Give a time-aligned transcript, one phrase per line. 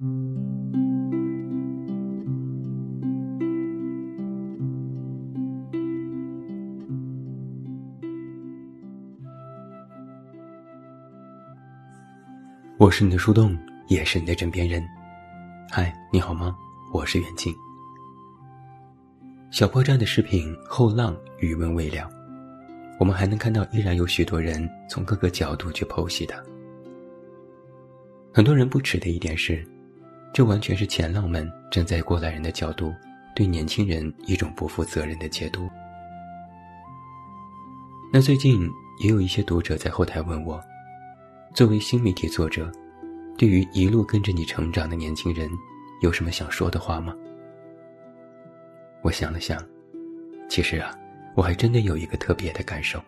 [0.00, 0.06] 我
[12.90, 13.54] 是你的树洞，
[13.88, 14.82] 也是你的枕边人。
[15.70, 16.56] 嗨，你好吗？
[16.94, 17.54] 我是远近。
[19.50, 22.08] 小破站的视频后浪余温未了，
[22.98, 26.42] 我们还能看到依然有许多人从各个角度去剖析它。
[28.32, 29.62] 很多人不耻的一点是，
[30.32, 32.94] 这完全是前浪们站在过来人的角度，
[33.34, 35.68] 对年轻人一种不负责任的解读。
[38.12, 38.68] 那最近
[39.00, 40.60] 也有一些读者在后台问我。
[41.52, 42.70] 作为新媒体作者，
[43.36, 45.50] 对于一路跟着你成长的年轻人，
[46.00, 47.12] 有什么想说的话吗？
[49.02, 49.60] 我想了想，
[50.48, 50.96] 其实啊，
[51.34, 53.02] 我还真的有一个特别的感受。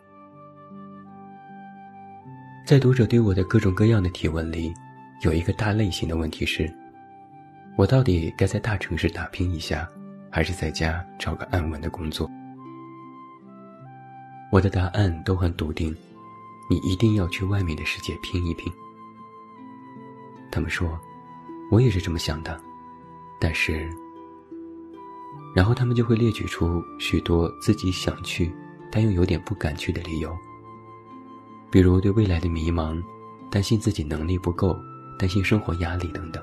[2.67, 4.75] 在读者对我的各种各样的提问里，
[5.23, 6.73] 有一个大类型的问题是：
[7.77, 9.89] 我到底该在大城市打拼一下，
[10.31, 12.31] 还是在家找个安稳的工作？
[14.51, 15.95] 我的答案都很笃定。
[16.71, 18.73] 你一定要去外面的世界拼一拼。
[20.51, 20.99] 他们说，
[21.71, 22.59] 我也是这么想的，
[23.39, 23.91] 但是，
[25.55, 28.55] 然后他们就会列举出许多自己想去
[28.91, 30.35] 但又有点不敢去的理由，
[31.71, 33.03] 比如对未来的迷茫，
[33.51, 34.75] 担心自己能力不够，
[35.19, 36.43] 担心生活压力等等。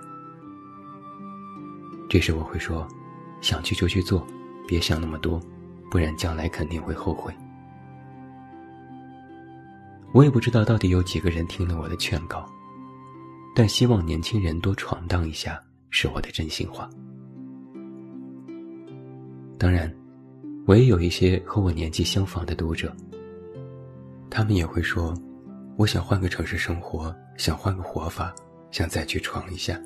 [2.09, 2.87] 这时我会说，
[3.39, 4.25] 想去就去做，
[4.67, 5.39] 别想那么多，
[5.91, 7.31] 不然将来肯定会后悔。
[10.11, 12.43] 我也不知道到底有几个人听了我的劝告，
[13.55, 16.89] 但希望年轻人多闯荡一下是我的真心话。
[19.59, 19.93] 当然，
[20.65, 22.91] 我也有一些和我年纪相仿的读者，
[24.31, 25.13] 他们也会说
[25.77, 28.33] ：“我想换个城市生活，想换个活法，
[28.71, 29.79] 想再去闯一下。”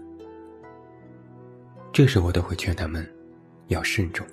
[1.93, 3.07] 这时我都会劝他们
[3.67, 4.25] 要慎重。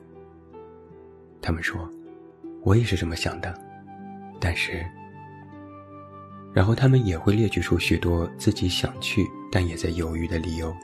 [1.43, 1.87] 他们说
[2.65, 3.55] ：“我也是这么想的，
[4.41, 4.83] 但是……”
[6.55, 10.75] 然后他们也会列举出许多自己想去但也在犹豫的理由，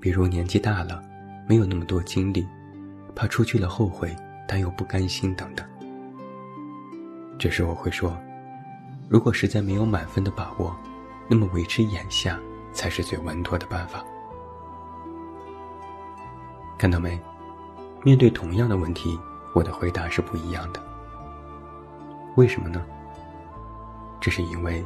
[0.00, 1.04] 比如年纪大了，
[1.46, 2.48] 没有那么多精力，
[3.14, 4.16] 怕出去了后悔，
[4.48, 5.66] 但又不甘心等等。
[7.38, 8.18] 这时我会说，
[9.10, 10.74] 如果实在没有满分的把握，
[11.28, 12.40] 那么维持眼下
[12.72, 14.02] 才是最稳妥的办法。
[16.80, 17.20] 看到没？
[18.02, 19.20] 面对同样的问题，
[19.54, 20.82] 我的回答是不一样的。
[22.36, 22.82] 为什么呢？
[24.18, 24.82] 这是因为，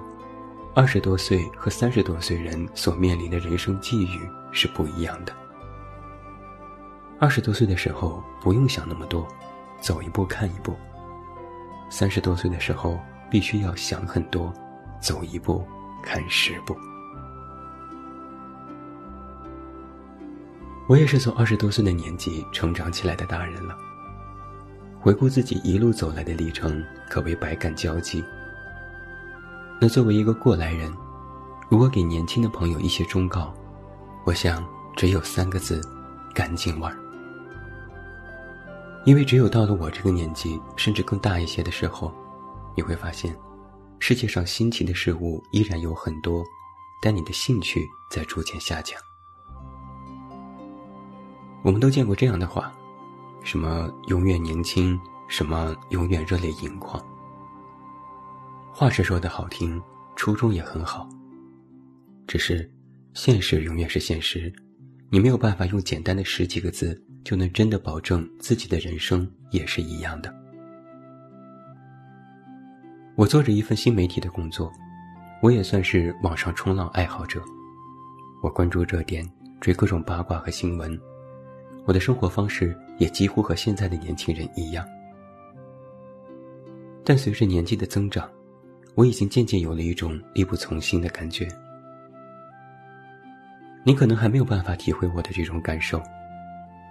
[0.75, 5.33] 二十多岁和三十多岁人所面临的人生际遇是不一样的。
[7.21, 9.25] 二十多岁的时候不用想那么多，
[9.81, 10.73] 走一步看一步；
[11.89, 12.99] 三十多岁的时候
[13.31, 14.53] 必须要想很多，
[15.01, 15.65] 走一步
[16.03, 16.77] 看十步。
[20.87, 23.77] 我也是从二十多岁的年纪成长起来的大人了。
[25.01, 28.23] 回顾自己一路走来的历程，可谓百感交集。
[29.81, 30.93] 那作为一个过来人，
[31.69, 33.53] 如果给年轻的朋友一些忠告，
[34.25, 35.81] 我想只有三个字：
[36.35, 36.95] 赶紧玩。
[39.05, 42.13] 因为只有到了我这个年纪，甚至更大一些的时候，
[42.75, 43.35] 你会发现，
[43.99, 46.43] 世界上新奇的事物依然有很多，
[47.03, 48.99] 但你的兴趣在逐渐下降。
[51.65, 52.71] 我们都见过这样的话，
[53.43, 57.03] 什么永远年轻，什么永远热泪盈眶。
[58.71, 59.81] 话是说的好听，
[60.15, 61.09] 初衷也很好。
[62.27, 62.71] 只是，
[63.15, 64.53] 现实永远是现实，
[65.09, 70.35] 你没有办法用简单的十几个字就能真的保证自己的人生也是一样的。
[73.17, 74.71] 我做着一份新媒体的工作，
[75.41, 77.43] 我也算是网上冲浪爱好者。
[78.43, 79.27] 我关注热点，
[79.63, 81.01] 追各种八卦和新闻，
[81.87, 84.87] 我的生活方式也几乎和现在的年轻人一样。
[87.05, 88.31] 但随着年纪的增长，
[88.95, 91.47] 我已经渐渐有了一种力不从心的感觉。
[93.85, 96.01] 你可能还没有办法体会我的这种感受，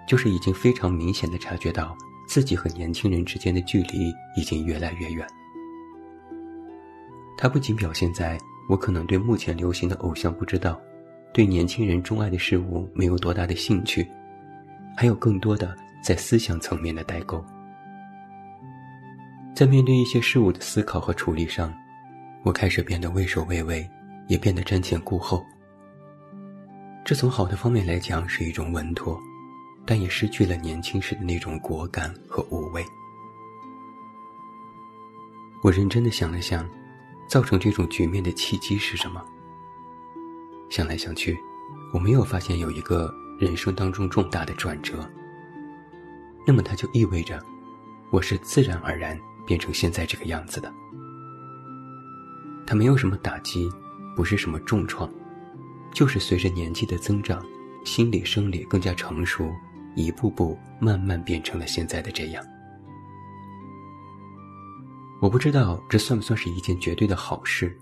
[0.07, 1.97] 就是已经非常明显的察觉到
[2.27, 5.27] 自己和年轻人之间的距离已经越来越远。
[7.35, 8.37] 它不仅表现在
[8.69, 10.79] 我可能对目前流行的偶像不知道，
[11.33, 14.07] 对年轻人钟爱的事物没有多大的兴趣，
[14.95, 17.43] 还有更多的在思想层面的代沟，
[19.55, 21.73] 在面对一些事物的思考和处理上。
[22.43, 23.89] 我开始变得畏首畏尾，
[24.27, 25.45] 也变得瞻前顾后。
[27.05, 29.17] 这从好的方面来讲是一种稳妥，
[29.85, 32.83] 但也失去了年轻时的那种果敢和无畏。
[35.63, 36.69] 我认真的想了想，
[37.29, 39.23] 造成这种局面的契机是什么？
[40.69, 41.37] 想来想去，
[41.93, 43.09] 我没有发现有一个
[43.39, 45.07] 人生当中重大的转折，
[46.45, 47.43] 那么它就意味着
[48.11, 50.71] 我是自然而然变成现在这个样子的。
[52.65, 53.69] 它没有什么打击，
[54.15, 55.11] 不是什么重创，
[55.93, 57.43] 就是随着年纪的增长，
[57.83, 59.51] 心理生理更加成熟，
[59.95, 62.43] 一步步慢慢变成了现在的这样。
[65.21, 67.77] 我不知道这算不算是一件绝对的好事，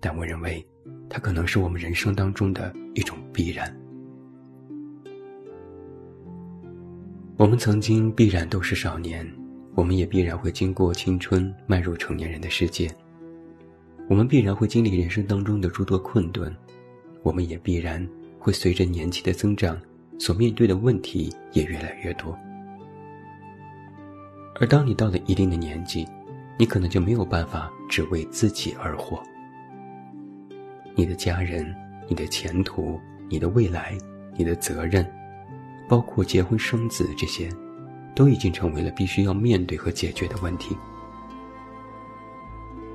[0.00, 0.66] 但我认为。
[1.12, 3.79] 它可能是我们人生当中的一种必然。
[7.40, 9.26] 我们曾经必然都是少年，
[9.74, 12.86] 我们也必然会经过青春，迈入成年人的世界。
[14.10, 16.54] 我们必然会经历人生当中的诸多困顿，
[17.22, 18.06] 我们也必然
[18.38, 19.80] 会随着年纪的增长，
[20.18, 22.38] 所面对的问题也越来越多。
[24.56, 26.06] 而当你到了一定的年纪，
[26.58, 29.18] 你可能就没有办法只为自己而活。
[30.94, 31.74] 你的家人、
[32.06, 33.00] 你的前途、
[33.30, 33.96] 你的未来、
[34.36, 35.10] 你的责任，
[35.90, 37.50] 包括结婚生子这些，
[38.14, 40.78] 都已经成为了必须要面对和解决的问题。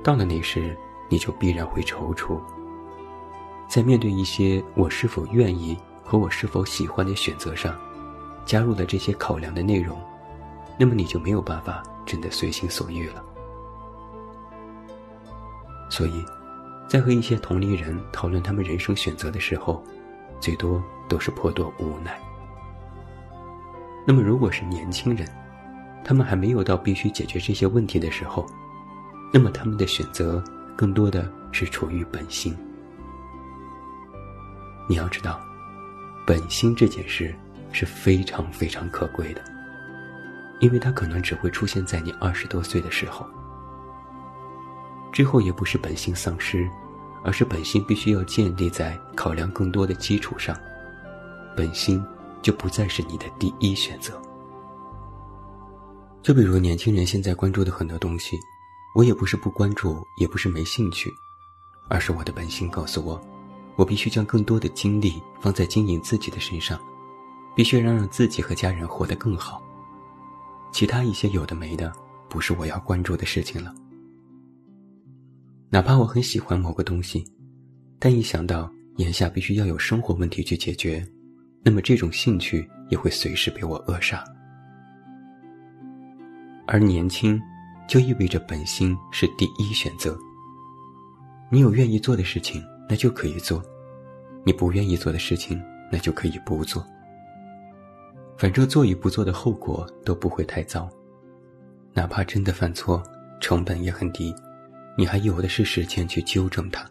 [0.02, 0.74] 到了那时，
[1.10, 2.40] 你就必然会踌躇。
[3.68, 7.78] 在面对一些我是否愿意和我是否喜欢的选择上，
[8.46, 10.00] 加入了这些考量的内容，
[10.78, 13.22] 那么你就没有办法真的随心所欲了。
[15.90, 16.24] 所以。
[16.88, 19.82] 在和一些同龄人讨论他们人生选择的时候，
[20.38, 22.16] 最多都是颇多无奈。
[24.06, 25.26] 那么，如果是年轻人，
[26.04, 28.46] 他们还没有到必须解决这些问题的时候，
[29.32, 30.42] 那么他们的选择
[30.76, 32.56] 更多的是处于本心。
[34.88, 35.40] 你要知道，
[36.24, 37.34] 本心这件事
[37.72, 39.42] 是非常非常可贵的，
[40.60, 43.26] 因为它可能只会出现在你二十多岁的时候。
[45.12, 46.68] 之后也不是本性丧失，
[47.24, 50.56] 而是本性必须要建立在考量更多的基础上，
[51.56, 52.00] 本心
[52.46, 54.22] 就不再是你的第一选择。
[56.22, 58.36] 就比如年轻人现在关注的很多东西，
[58.94, 61.10] 我也不是不关注，也不是没兴趣，
[61.88, 63.20] 而是我的本心告诉我，
[63.74, 66.78] 我必须将更多的精力放在经营自己的身上，
[67.56, 69.60] 必须让让自己和家人活得更好。
[70.72, 71.92] 其他一些有的没的，
[72.28, 73.74] 不是我要关注的事情了。
[75.68, 77.24] 哪怕我很喜欢某个东西，
[77.98, 81.04] 但一想到眼下必须要有生活问题去解决，
[81.66, 84.22] 那么这种兴趣也会随时被我扼杀。
[86.64, 87.42] 而年轻，
[87.88, 90.16] 就意味着本心是第一选择。
[91.50, 93.60] 你有愿意做的事情，那就可以做；
[94.44, 95.60] 你不愿意做的事情，
[95.90, 96.86] 那就可以不做。
[98.38, 100.88] 反正做与不做的后果都不会太糟，
[101.92, 103.02] 哪怕真的犯错，
[103.40, 104.32] 成本也很低。
[104.96, 106.88] 你还有的是时间去纠正它，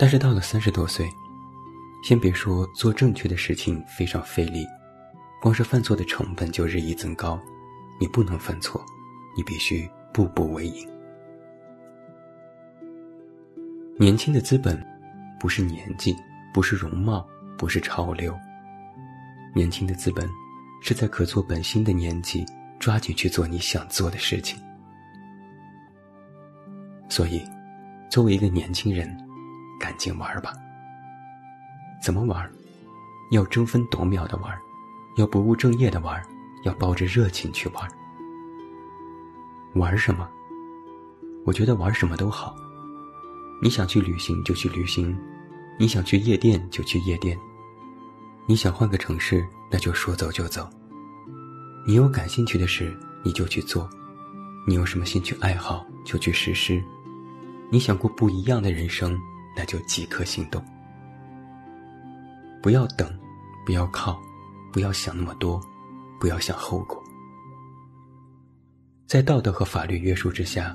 [0.00, 1.08] 但是到了三十多岁，
[2.02, 4.66] 先别说做正确的事情非常费力，
[5.40, 7.40] 光是犯错的成本就日益增高。
[8.00, 8.82] 你不能犯错，
[9.36, 10.88] 你必须步步为营。
[13.98, 14.82] 年轻的资本，
[15.38, 16.16] 不是年纪，
[16.54, 18.34] 不是容貌，不是潮流。
[19.54, 20.26] 年轻的资本，
[20.80, 22.46] 是在可做本心的年纪，
[22.78, 24.58] 抓紧去做你想做的事情。
[27.10, 27.42] 所以，
[28.08, 29.14] 作为一个年轻人，
[29.78, 30.54] 赶紧玩吧。
[32.02, 32.50] 怎么玩？
[33.30, 34.58] 要争分夺秒的玩，
[35.16, 36.20] 要不务正业的玩，
[36.64, 37.88] 要抱着热情去玩。
[39.74, 40.28] 玩什么？
[41.46, 42.56] 我觉得玩什么都好。
[43.62, 45.16] 你想去旅行就去旅行，
[45.78, 47.38] 你想去夜店就去夜店，
[48.46, 50.68] 你想换个城市那就说走就走。
[51.86, 53.88] 你有感兴趣的事你就去做，
[54.66, 56.82] 你有什么兴趣爱好就去实施。
[57.70, 59.16] 你想过不一样的人生，
[59.56, 60.64] 那就即刻行动。
[62.62, 63.10] 不要等，
[63.64, 64.20] 不要靠，
[64.72, 65.60] 不要想那么多，
[66.20, 67.02] 不要想后果。
[69.06, 70.72] 在道德和法律约束之下，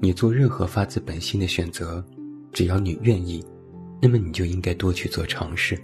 [0.00, 2.04] 你做任何发自本心的选择，
[2.52, 3.44] 只要你愿意，
[4.00, 5.80] 那么你就应该多去做尝试。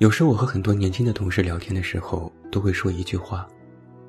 [0.00, 3.48] 有时我和很多年轻的同事聊天的时候，都会说一句话，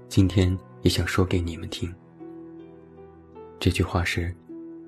[0.08, 1.94] 今天也想说给你们听。
[3.60, 4.36] 这句话是：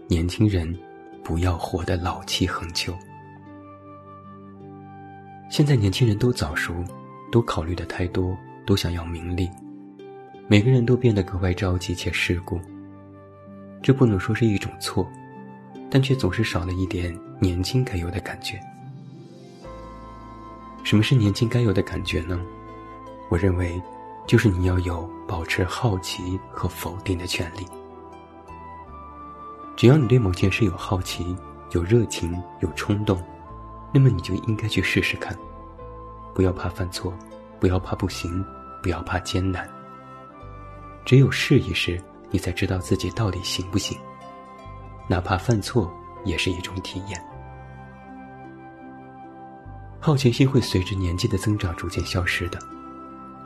[0.07, 0.77] 年轻人
[1.23, 2.93] 不要活得老气横秋。
[5.51, 6.73] 现在年轻人都早熟，
[7.29, 9.51] 都考虑的太多，都想要名利，
[10.47, 12.57] 每个人都变得格外着急且世故。
[13.83, 15.05] 这不能说是一种错，
[15.89, 18.57] 但却总是少了一点年轻该有的感觉。
[20.83, 22.39] 什么是年轻该有的感觉呢？
[23.27, 23.79] 我认为，
[24.25, 27.65] 就是你要有保持好奇和否定的权利。
[29.75, 31.35] 只要你对某件事有好奇，
[31.71, 33.21] 有热情、有冲动，
[33.93, 35.37] 那么你就应该去试试看。
[36.33, 37.13] 不要怕犯错，
[37.59, 38.43] 不要怕不行，
[38.81, 39.69] 不要怕艰难。
[41.03, 43.97] 只有试一试，你才知道自己到底行不行。
[45.07, 45.91] 哪怕犯错，
[46.23, 47.21] 也是一种体验。
[49.99, 52.57] 好奇心会随着年纪的增长逐渐消失的，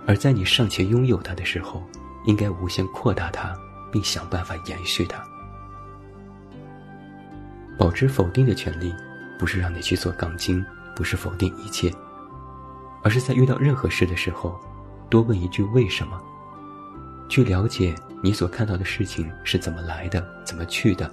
[0.05, 1.83] 而在你尚且拥有它的时候，
[2.25, 3.53] 应该无限扩大它，
[3.91, 5.21] 并想办法延续它。
[7.77, 8.93] 保持否定的权利，
[9.37, 10.63] 不是让你去做杠精，
[10.95, 11.93] 不是否定一切，
[13.03, 14.59] 而是在遇到任何事的时候，
[15.09, 16.21] 多问一句为什么，
[17.29, 21.11] 去了解你所看到的事情是怎么来的，怎么去的，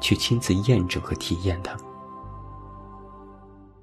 [0.00, 1.76] 去亲自验证和体验它。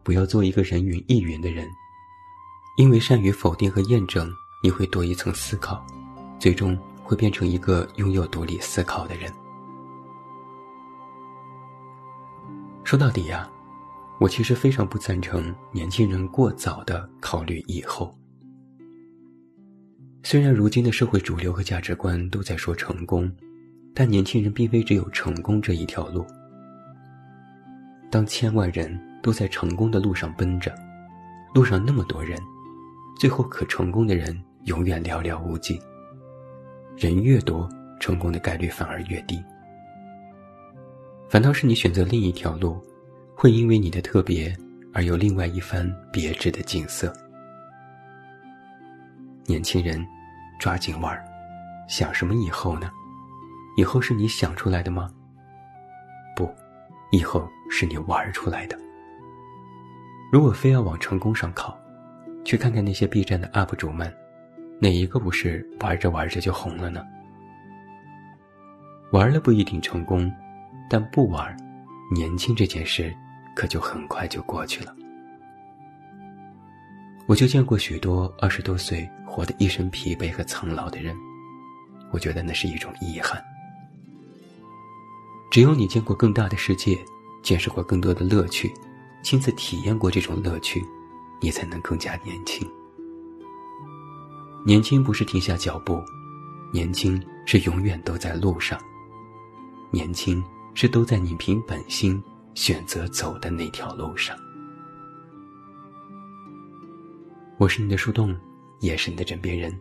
[0.04, 1.68] 不要做一个人云亦云的人，
[2.78, 4.32] 因为善于否定和验证，
[4.64, 5.86] 你会多一层思考，
[6.40, 9.32] 最终会变成一个拥有独立思考的人。
[12.84, 13.50] 说到底呀，
[14.20, 18.14] 我其实非常不赞成年轻人过早的考虑以后。
[20.24, 23.32] 虽然如今的社会主流和价值观都在说成功，
[23.94, 26.26] 但年轻人并非只有成功这一条路。
[28.10, 30.74] 当千万人都在成功的路上奔着，
[31.54, 32.40] 路上那么多人，
[33.20, 35.80] 最后可成功的人永远寥寥无几。
[36.98, 37.70] 人越多，
[38.00, 39.42] 成功的概率反而越低。
[41.30, 42.82] 反倒是你选择另一条路，
[43.40, 44.52] 会因为你的特别
[44.92, 47.14] 而有另外一番别致的景色。
[49.46, 50.04] 年轻人，
[50.60, 51.24] 抓紧玩儿，
[51.88, 52.90] 想什么以后呢？
[53.78, 55.14] 以后是你想出来的吗？
[56.36, 56.52] 不，
[57.12, 58.76] 以后是你玩出来的。
[60.32, 61.78] 如果非要往成功上靠，
[62.44, 64.12] 去看看那些 B 站的 UP 主们，
[64.82, 67.06] 哪一个不是玩着玩着就红了呢？
[69.12, 70.28] 玩了不一定成功。
[70.90, 71.56] 但不玩，
[72.16, 73.14] 年轻这件事，
[73.58, 74.96] 可就很快就过去了。
[77.26, 81.18] 我就见过许多二十多岁活得一身疲惫和苍老的人，
[82.12, 83.44] 我觉得那是一种遗憾。
[85.50, 87.04] 只有你见过更大的世界，
[87.42, 88.72] 见识过更多的乐趣，
[89.24, 90.86] 亲自体验过这种乐趣，
[91.42, 92.70] 你才能更加年轻。
[94.64, 96.00] 年轻不是停下脚步，
[96.72, 98.80] 年轻是永远都在路上，
[99.90, 100.44] 年轻。
[100.80, 102.24] 是都在你凭本心
[102.58, 104.36] 选择走的那条路上。
[107.60, 108.36] 我是你的树洞，
[108.82, 109.72] 也是你的枕边人。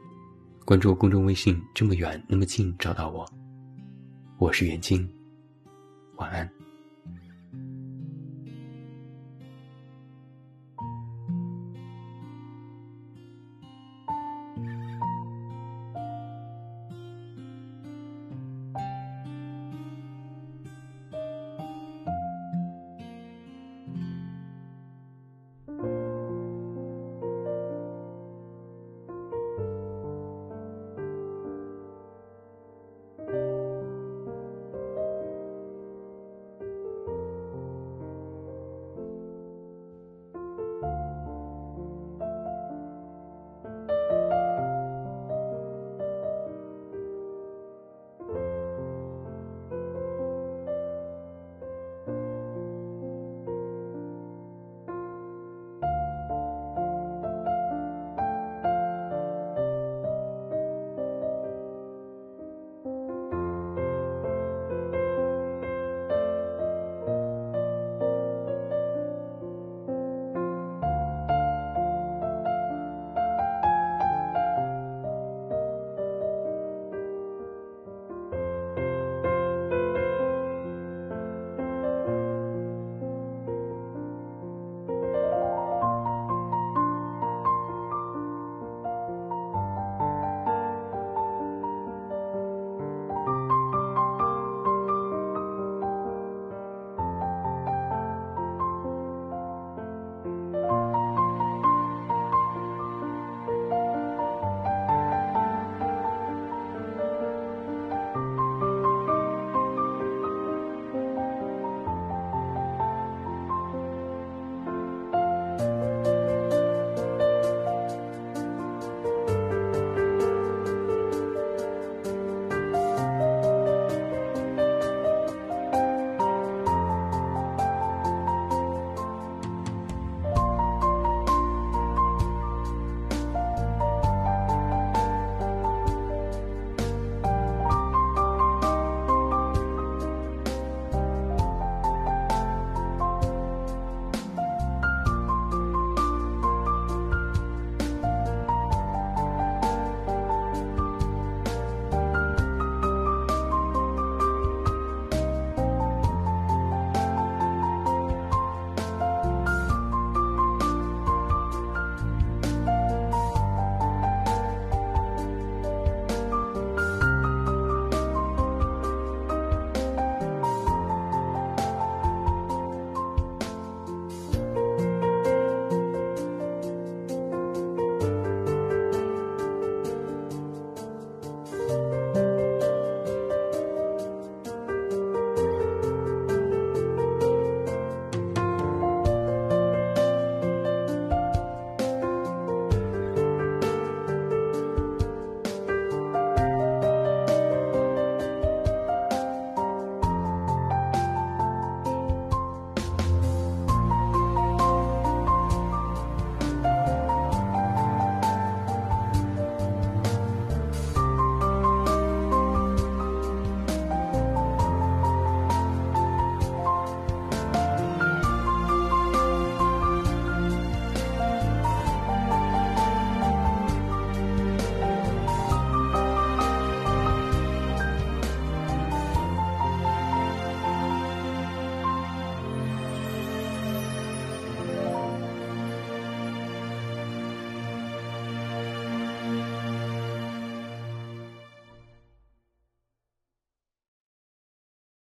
[0.62, 3.26] 关注公众微信，这么远那么近，找到我。
[4.37, 5.09] 我是袁静，
[6.16, 6.47] 晚安。